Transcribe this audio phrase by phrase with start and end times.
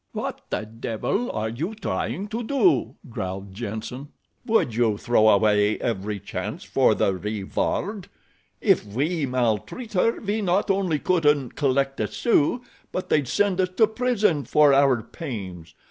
[0.13, 4.07] "What the devil are you trying to do?" growled Jenssen.
[4.47, 8.07] "Would you throw away every chance for the reward?
[8.61, 12.61] If we maltreat her we not only couldn't collect a sou,
[12.91, 15.75] but they'd send us to prison for our pains.